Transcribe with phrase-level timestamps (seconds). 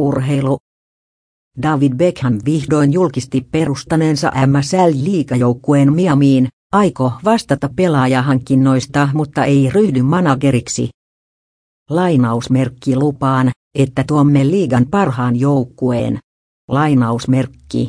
[0.00, 0.58] Urheilu.
[1.62, 10.88] David Beckham vihdoin julkisti perustaneensa MSL-liikajoukkueen Miamiin, aiko vastata pelaajahankinnoista mutta ei ryhdy manageriksi.
[11.90, 16.18] Lainausmerkki lupaan, että tuomme liigan parhaan joukkueen.
[16.68, 17.88] Lainausmerkki.